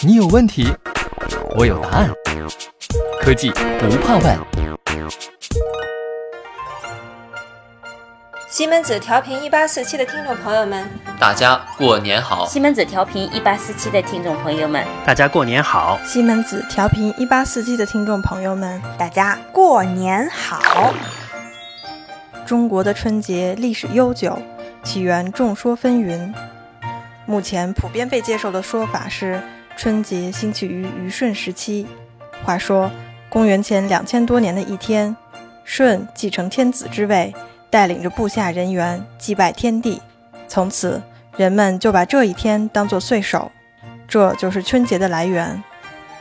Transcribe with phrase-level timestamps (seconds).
[0.00, 0.66] 你有问题，
[1.56, 2.10] 我有答案。
[3.20, 4.38] 科技不怕问。
[8.48, 10.88] 西门子调频一八四七的听众朋友们，
[11.20, 12.46] 大家过年好！
[12.46, 15.98] 西门子调频一八四七的听众朋友们，大家过年好！
[16.04, 20.94] 西门子调频一八四七的听众朋友们，大家过年好！
[22.46, 24.40] 中国的春节历史悠久，
[24.82, 26.32] 起源众说纷纭。
[27.26, 29.42] 目前普遍被接受的说法是，
[29.76, 31.86] 春节兴起于虞舜时期。
[32.42, 32.90] 话说，
[33.28, 35.14] 公元前两千多年的一天，
[35.64, 37.34] 舜继承天子之位，
[37.68, 40.00] 带领着部下人员祭拜天地。
[40.48, 41.02] 从此，
[41.36, 43.52] 人们就把这一天当作岁首，
[44.08, 45.62] 这就是春节的来源。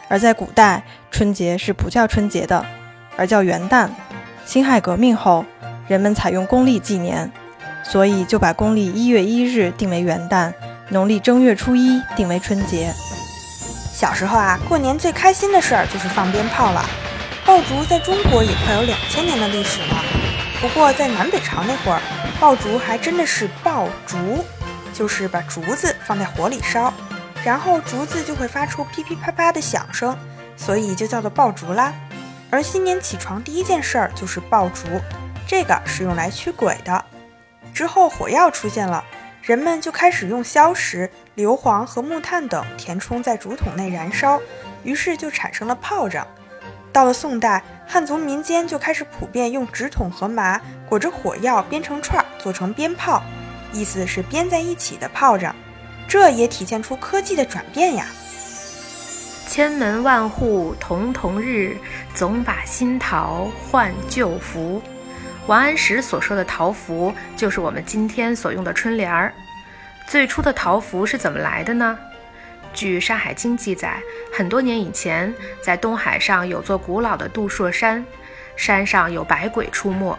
[0.09, 2.65] 而在古代，春节是不叫春节的，
[3.15, 3.89] 而叫元旦。
[4.45, 5.45] 辛亥革命后，
[5.87, 7.31] 人们采用公历纪年，
[7.83, 10.51] 所以就把公历一月一日定为元旦。
[10.89, 12.93] 农历正月初一定为春节。
[13.95, 16.85] 小时候啊，过年最开心的事儿就是放鞭炮了。
[17.45, 20.03] 爆竹在中国也快有两千年的历史了。
[20.59, 22.01] 不过在南北朝那会儿，
[22.37, 24.43] 爆竹还真的是爆竹，
[24.93, 26.93] 就是把竹子放在火里烧，
[27.45, 30.13] 然后竹子就会发出噼噼啪啪的响声，
[30.57, 31.93] 所以就叫做爆竹啦。
[32.51, 34.83] 而新年起床第一件事儿就是爆竹，
[35.47, 37.05] 这个是用来驱鬼的。
[37.73, 39.01] 之后火药出现了。
[39.45, 44.41] 人们就开始用硝石、硫磺和木炭等填充在竹筒内燃烧，
[44.83, 46.27] 于是就产生了炮仗。
[46.91, 53.21] 到了宋代，汉族民间就开始普遍用纸筒和麻裹着火药编成串，做成鞭炮，
[53.71, 55.55] 意思是编在一起的炮仗。
[56.07, 58.07] 这也体现出科技的转变呀。
[59.47, 61.77] 千门万户曈曈日，
[62.15, 64.81] 总把新桃换旧符。
[65.47, 69.31] 王安石所说的桃符，就是我们今天所用的春联儿。
[70.07, 71.97] 最初的桃符是怎么来的呢？
[72.73, 74.01] 据《山海经》记载，
[74.33, 75.31] 很多年以前，
[75.61, 78.03] 在东海上有座古老的杜朔山，
[78.55, 80.17] 山上有百鬼出没。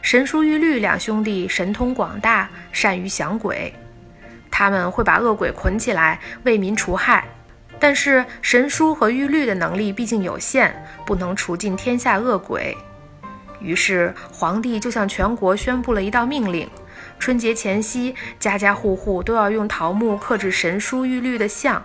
[0.00, 3.74] 神书玉律两兄弟神通广大，善于降鬼，
[4.50, 7.24] 他们会把恶鬼捆起来为民除害。
[7.78, 12.74] 但是神书和玉律的能力毕竟有限，不能除尽天下恶鬼。
[13.60, 16.68] 于是，皇帝就向全国宣布了一道命令：
[17.18, 21.82] 春节前夕，家家户户都要用桃木刻制神书玉律的像，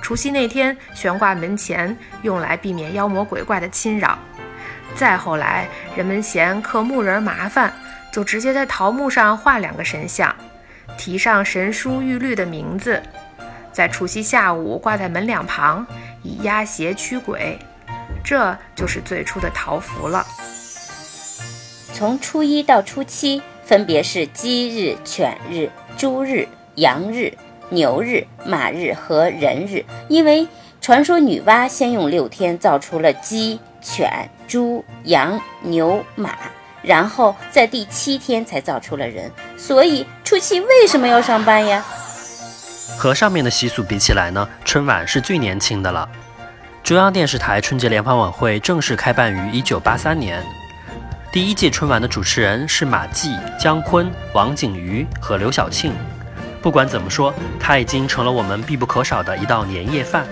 [0.00, 4.18] 除夕那天悬挂门前，用来避免妖魔鬼怪的侵扰。
[4.94, 7.72] 再后来，人们嫌刻木人麻烦，
[8.12, 10.34] 就直接在桃木上画两个神像，
[10.96, 13.02] 题上神书玉律的名字，
[13.72, 15.86] 在除夕下午挂在门两旁，
[16.22, 17.58] 以压邪驱鬼。
[18.22, 20.24] 这就是最初的桃符了。
[22.00, 25.68] 从初一到初七，分别是鸡日、犬日、
[25.98, 27.30] 猪日、羊日、
[27.68, 29.84] 牛日、马日和人日。
[30.08, 30.48] 因为
[30.80, 34.10] 传说女娲先用六天造出了鸡、犬、
[34.48, 36.38] 猪、羊、牛、马，
[36.80, 41.84] 然后在第七天才造出了人，所以初七为什么要上班呀？
[42.96, 46.08] 和上面的习俗比起来呢，春晚是最年轻的了。
[46.82, 50.42] 中央电视台春节联欢晚会正式开办于一九八三年。
[51.32, 55.92] 第一届春晚的主持人是马季、姜昆、王景瑜和刘晓庆。
[56.60, 60.26] 不管怎么说，它已经成了我们必不可少的一道年夜饭。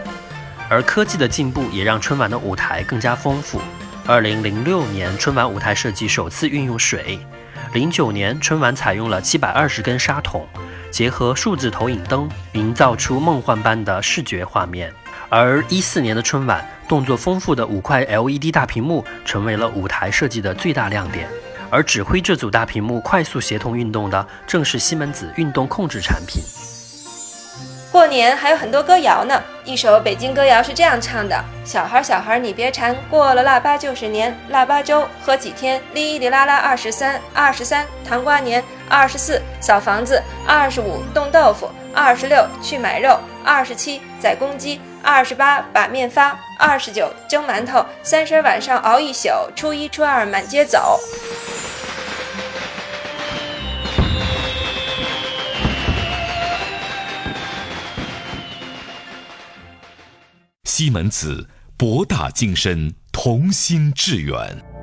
[0.68, 3.60] 而科技的进步也让春晚的舞台更加丰富。
[4.08, 7.16] 二零零六年，春晚舞台设计首次运用水；
[7.72, 10.48] 零九年，春晚采用了七百二十根沙筒，
[10.90, 14.92] 结合数字投影灯，营造出梦幻般的视觉画面。
[15.30, 21.28] 而一四年的春晚，动作丰富的五块 LED 大屏幕成为了舞台设计的最大亮点。
[21.70, 26.42] 而指挥这组大屏幕快速协同运动的，正是西门子运动控制产品。
[27.92, 44.80] 过年还有很多歌谣呢，一首北京歌谣是这样唱的：小孩小孩你别馋，过了腊八就是年，腊八粥喝几天，哩哩啦啦二十三，二十三糖瓜年，二十四扫房子，二十五冻豆腐，二十六去买肉，二十七宰公鸡。
[45.02, 50.98] 二十八把面发，二十九蒸馒头，三十晚上熬一宿，初一初二满街走。
[60.64, 64.77] 西门子，博大精深，同心致远。